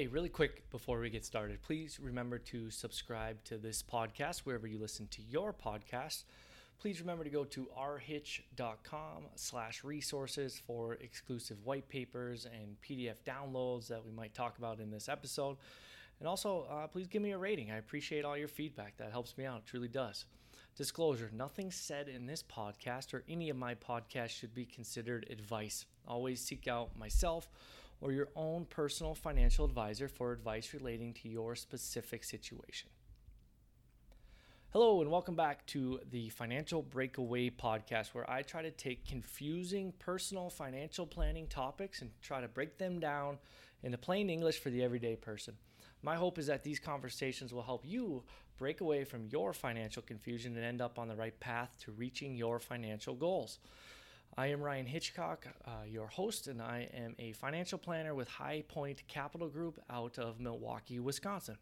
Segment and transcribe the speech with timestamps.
[0.00, 4.66] Hey, really quick before we get started, please remember to subscribe to this podcast wherever
[4.66, 6.24] you listen to your podcast.
[6.78, 13.88] Please remember to go to rhitch.com slash resources for exclusive white papers and PDF downloads
[13.88, 15.58] that we might talk about in this episode.
[16.18, 17.70] And also, uh, please give me a rating.
[17.70, 18.96] I appreciate all your feedback.
[18.96, 19.58] That helps me out.
[19.58, 20.24] It truly does.
[20.76, 25.84] Disclosure nothing said in this podcast or any of my podcasts should be considered advice.
[26.08, 27.50] Always seek out myself
[28.00, 32.88] or your own personal financial advisor for advice relating to your specific situation.
[34.72, 39.92] Hello, and welcome back to the Financial Breakaway podcast, where I try to take confusing
[39.98, 43.38] personal financial planning topics and try to break them down
[43.82, 45.54] into plain English for the everyday person.
[46.02, 48.22] My hope is that these conversations will help you
[48.58, 52.36] break away from your financial confusion and end up on the right path to reaching
[52.36, 53.58] your financial goals.
[54.40, 58.64] I am Ryan Hitchcock, uh, your host, and I am a financial planner with High
[58.68, 61.58] Point Capital Group out of Milwaukee, Wisconsin.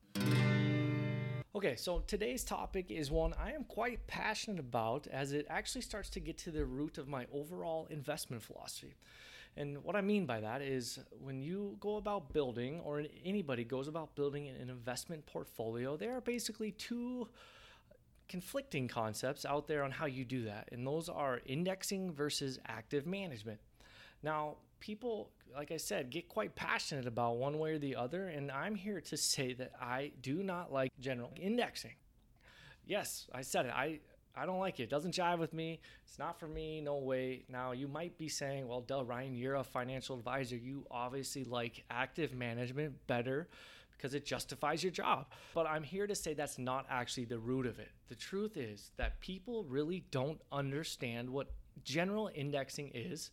[1.56, 6.08] Okay, so today's topic is one I am quite passionate about as it actually starts
[6.10, 8.94] to get to the root of my overall investment philosophy.
[9.56, 13.88] And what I mean by that is when you go about building, or anybody goes
[13.88, 17.26] about building an investment portfolio, there are basically two
[18.28, 23.06] conflicting concepts out there on how you do that, and those are indexing versus active
[23.06, 23.60] management.
[24.22, 28.50] Now, people, like I said, get quite passionate about one way or the other, and
[28.50, 31.94] I'm here to say that I do not like general indexing.
[32.86, 33.72] Yes, I said it.
[33.74, 34.00] I
[34.36, 34.84] I don't like it.
[34.84, 35.80] It doesn't jive with me.
[36.06, 36.80] It's not for me.
[36.80, 37.44] No way.
[37.48, 40.56] Now, you might be saying, well, Del Ryan, you're a financial advisor.
[40.56, 43.48] You obviously like active management better
[43.98, 45.26] because it justifies your job.
[45.54, 47.90] But I'm here to say that's not actually the root of it.
[48.08, 51.48] The truth is that people really don't understand what
[51.84, 53.30] general indexing is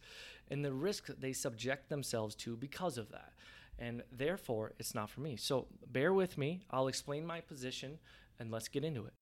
[0.50, 3.34] and the risk they subject themselves to because of that.
[3.78, 5.36] And therefore, it's not for me.
[5.36, 6.62] So bear with me.
[6.72, 8.00] I'll explain my position
[8.40, 9.14] and let's get into it.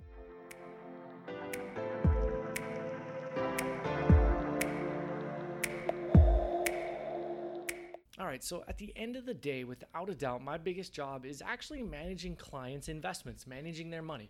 [8.19, 11.25] All right, so at the end of the day, without a doubt, my biggest job
[11.25, 14.29] is actually managing clients' investments, managing their money.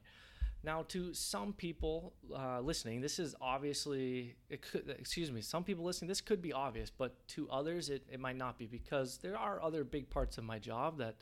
[0.63, 6.07] Now, to some people uh, listening, this is obviously, could, excuse me, some people listening,
[6.07, 9.61] this could be obvious, but to others, it, it might not be because there are
[9.61, 11.17] other big parts of my job that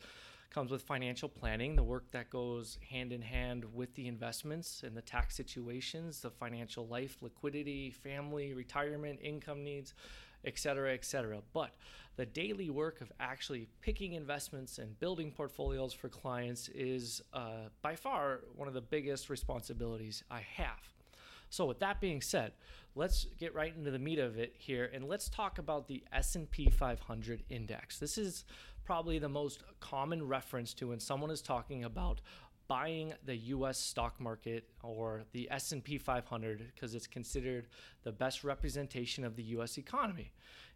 [0.52, 4.96] comes with financial planning, the work that goes hand in hand with the investments and
[4.96, 9.96] the tax situations, the financial life, liquidity, family, retirement, income needs,
[10.46, 11.40] et cetera, et cetera.
[11.54, 11.72] But
[12.18, 17.96] the daily work of actually picking investments and building portfolios for clients is uh, by
[17.96, 20.92] far one of the biggest responsibilities I have.
[21.50, 22.54] So with that being said,
[22.96, 26.70] let's get right into the meat of it here and let's talk about the S&P
[26.70, 28.00] 500 index.
[28.00, 28.46] This is
[28.86, 32.22] probably the most common reference to when someone is talking about
[32.72, 37.68] buying the US stock market or the S&P 500 because it's considered
[38.04, 40.32] the best representation of the US economy.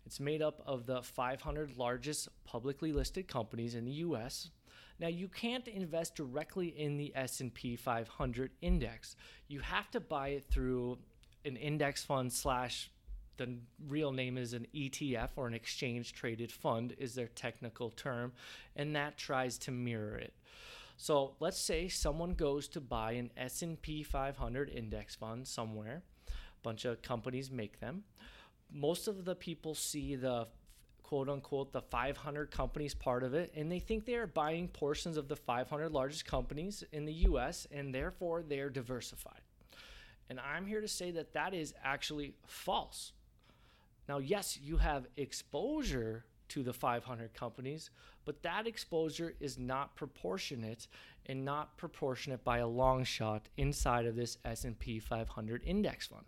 [0.06, 4.50] It's made up of the 500 largest publicly listed companies in the US.
[5.00, 9.16] Now you can't invest directly in the S&P 500 index.
[9.47, 10.97] You have to buy it through
[11.45, 12.91] an index fund slash
[13.38, 13.56] the
[13.88, 18.33] real name is an ETF or an exchange traded fund is their technical term
[18.75, 20.33] and that tries to mirror it.
[20.97, 26.03] So let's say someone goes to buy an S&P 500 index fund somewhere.
[26.28, 26.31] A
[26.63, 28.03] bunch of companies make them.
[28.72, 30.47] Most of the people see the
[31.03, 35.17] quote unquote the 500 companies part of it and they think they are buying portions
[35.17, 39.41] of the 500 largest companies in the US and therefore they're diversified.
[40.29, 43.13] And I'm here to say that that is actually false.
[44.09, 47.89] Now, yes, you have exposure to the 500 companies,
[48.23, 50.88] but that exposure is not proportionate
[51.25, 56.25] and not proportionate by a long shot inside of this S&P 500 index fund.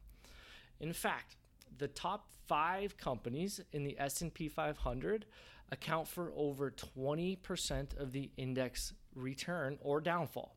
[0.79, 1.37] In fact,
[1.77, 5.25] the top 5 companies in the S&P 500
[5.71, 10.56] account for over 20% of the index return or downfall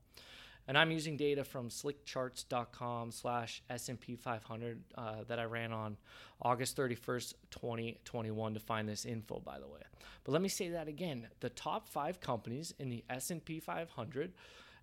[0.70, 5.96] and I'm using data from slickcharts.com slash S&P 500 uh, that I ran on
[6.40, 9.80] August 31st, 2021 to find this info, by the way.
[10.22, 11.26] But let me say that again.
[11.40, 14.32] The top five companies in the S&P 500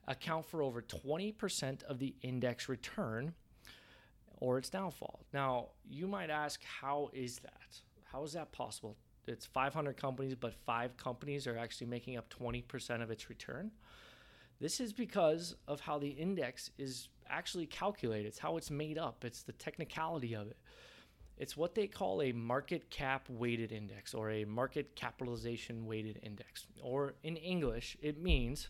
[0.10, 3.34] account for over 20% of the index return
[4.42, 5.22] or its downfall.
[5.32, 7.80] Now, you might ask, how is that?
[8.12, 8.98] How is that possible?
[9.26, 13.72] It's 500 companies, but five companies are actually making up 20% of its return.
[14.60, 18.28] This is because of how the index is actually calculated.
[18.28, 19.24] It's how it's made up.
[19.24, 20.58] It's the technicality of it.
[21.38, 26.66] It's what they call a market cap weighted index or a market capitalization weighted index.
[26.82, 28.70] Or in English, it means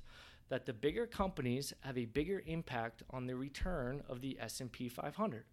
[0.49, 5.45] that the bigger companies have a bigger impact on the return of the S&P 500.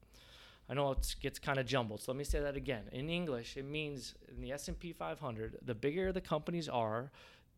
[0.69, 2.85] I know it gets kind of jumbled, so let me say that again.
[2.91, 7.13] In English, it means in the S&P 500, the bigger the companies are,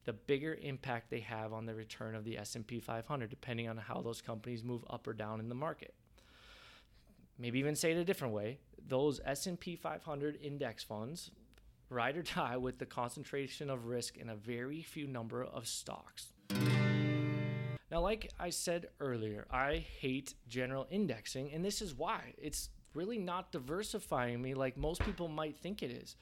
[0.07, 4.01] the bigger impact they have on the return of the S&P 500 depending on how
[4.01, 5.95] those companies move up or down in the market.
[7.39, 8.59] Maybe even say it a different way,
[8.89, 11.31] those S&P 500 index funds
[11.91, 16.33] ride or die with the concentration of risk in a very few number of stocks.
[17.91, 22.35] Now, like I said earlier, I hate general indexing, and this is why.
[22.39, 26.17] It's really not diversifying me like most people might think it is.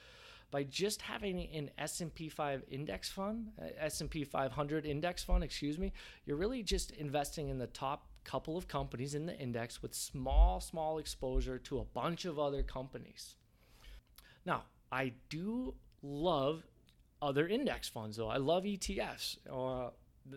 [0.55, 5.93] By just having an S&P 5 index fund, uh, S&P 500 index fund, excuse me,
[6.27, 10.61] you're really just investing in the top couple of companies in the index with small
[10.61, 13.35] small exposure to a bunch of other companies.
[14.47, 14.63] Now,
[14.93, 15.75] I do
[16.05, 16.63] love
[17.21, 18.29] other index funds though.
[18.29, 19.39] I love ETFs.
[19.51, 19.91] Uh,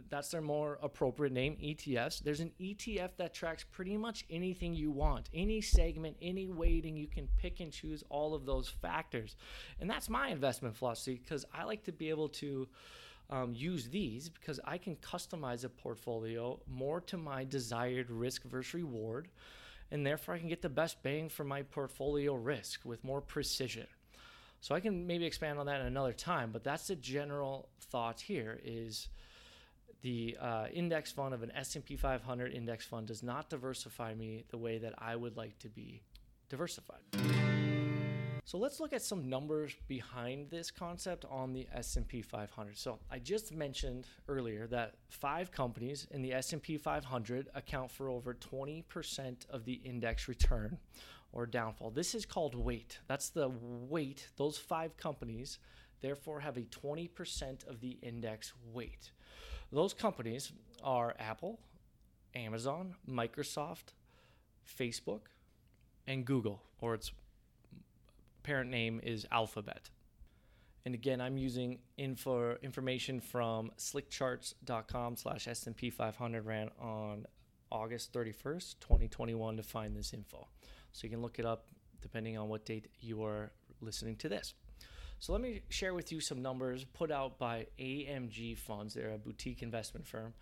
[0.09, 2.21] that's their more appropriate name, ETFs.
[2.21, 6.97] There's an ETF that tracks pretty much anything you want, any segment, any weighting.
[6.97, 9.35] You can pick and choose all of those factors.
[9.79, 12.67] And that's my investment philosophy because I like to be able to
[13.29, 18.73] um, use these because I can customize a portfolio more to my desired risk versus
[18.73, 19.29] reward.
[19.89, 23.87] And therefore, I can get the best bang for my portfolio risk with more precision.
[24.59, 28.59] So I can maybe expand on that another time, but that's the general thought here
[28.65, 29.07] is–
[30.01, 34.57] the uh, index fund of an S&P 500 index fund does not diversify me the
[34.57, 36.01] way that I would like to be
[36.49, 37.01] diversified.
[38.47, 42.77] So let's look at some numbers behind this concept on the S&P 500.
[42.77, 48.33] So I just mentioned earlier that five companies in the S&P 500 account for over
[48.33, 50.77] 20% of the index return
[51.33, 51.91] or downfall.
[51.91, 52.99] This is called weight.
[53.07, 54.29] That's the weight.
[54.37, 55.59] Those five companies
[55.99, 59.11] therefore have a 20% of the index weight.
[59.71, 60.51] Those companies
[60.83, 61.59] are Apple,
[62.35, 63.93] Amazon, Microsoft,
[64.65, 65.21] Facebook,
[66.07, 67.11] and Google, or its
[68.43, 69.89] parent name is Alphabet.
[70.85, 77.25] And again, I'm using info information from slickcharts.com slash S&P 500 ran on
[77.69, 80.47] August 31st, 2021 to find this info.
[80.93, 81.67] So you can look it up
[82.01, 84.53] depending on what date you are listening to this.
[85.19, 88.93] So let me share with you some numbers put out by AMG Funds.
[88.93, 90.33] They're a boutique investment firm.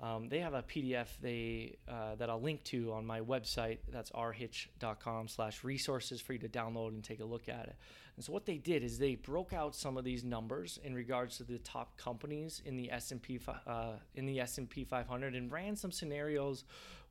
[0.00, 3.78] Um, they have a PDF they uh, that I'll link to on my website.
[3.90, 7.76] That's rhitch.com slash resources for you to download and take a look at it.
[8.14, 11.38] And so what they did is they broke out some of these numbers in regards
[11.38, 15.90] to the top companies in the S&P uh, in the S&P 500 and ran some
[15.90, 16.64] scenarios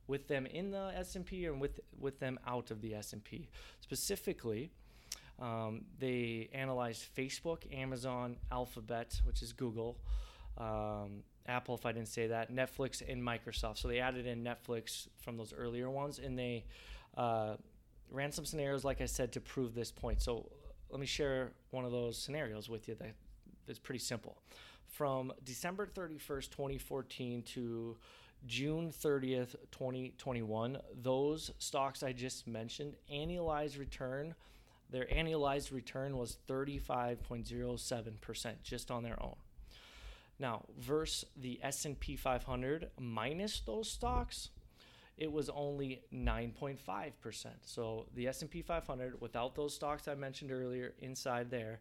[0.06, 3.50] with them in the S&P and with with them out of the S&P.
[3.80, 4.70] Specifically,
[5.40, 9.96] um, they analyzed Facebook, Amazon, Alphabet, which is Google,
[10.56, 13.78] um, Apple, if I didn't say that, Netflix, and Microsoft.
[13.78, 16.64] So they added in Netflix from those earlier ones, and they
[17.16, 17.54] uh,
[18.10, 20.20] ran some scenarios, like I said, to prove this point.
[20.20, 20.50] So
[20.90, 23.14] let me share one of those scenarios with you that
[23.66, 24.36] that's pretty simple.
[24.86, 27.96] From December 31st, 2014 to
[28.46, 34.34] June 30th, 2021, those stocks I just mentioned, annualized return
[34.90, 39.36] their annualized return was 35.07% just on their own.
[40.38, 44.48] Now, versus the S&P 500 minus those stocks,
[45.16, 47.46] it was only 9.5%.
[47.64, 51.80] So the S&P 500 without those stocks I mentioned earlier inside there,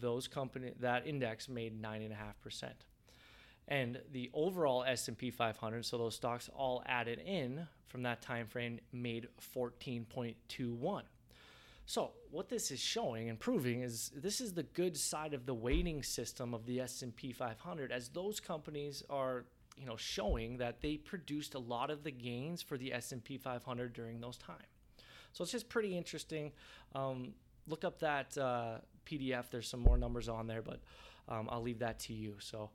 [0.00, 2.70] those company that index made 9.5%.
[3.68, 8.80] And the overall S&P 500, so those stocks all added in from that time frame
[8.92, 11.02] made 14.21.
[11.86, 15.54] So what this is showing and proving is this is the good side of the
[15.54, 19.44] weighting system of the S&P 500 as those companies are
[19.76, 23.92] you know showing that they produced a lot of the gains for the S&P 500
[23.92, 24.62] during those times.
[25.32, 26.52] So it's just pretty interesting.
[26.94, 27.34] Um,
[27.66, 29.50] look up that uh, PDF.
[29.50, 30.80] There's some more numbers on there, but
[31.28, 32.36] um, I'll leave that to you.
[32.38, 32.70] So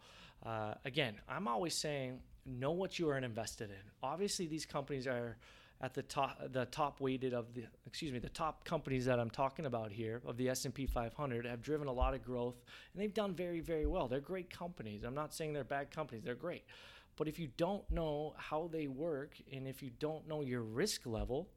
[0.46, 3.92] uh, again, I'm always saying know what you are invested in.
[4.04, 5.38] Obviously, these companies are
[5.82, 9.30] at the top the top weighted of the excuse me the top companies that I'm
[9.30, 12.62] talking about here of the S&P 500 have driven a lot of growth
[12.94, 14.08] and they've done very very well.
[14.08, 15.04] They're great companies.
[15.04, 16.24] I'm not saying they're bad companies.
[16.24, 16.64] They're great.
[17.16, 21.06] But if you don't know how they work and if you don't know your risk
[21.06, 21.50] level,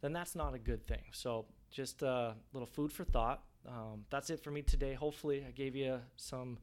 [0.00, 1.02] then that's not a good thing.
[1.12, 3.42] So just a little food for thought.
[3.66, 4.94] Um, that's it for me today.
[4.94, 6.58] Hopefully, I gave you some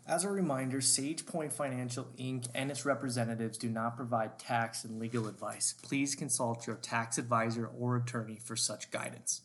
[0.06, 2.48] As a reminder, SagePoint Financial Inc.
[2.54, 5.76] and its representatives do not provide tax and legal advice.
[5.82, 9.40] Please consult your tax advisor or attorney for such guidance.